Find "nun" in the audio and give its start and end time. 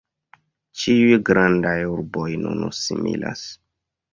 2.47-2.67